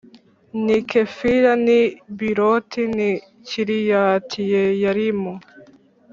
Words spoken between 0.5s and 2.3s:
n i Kefira n i B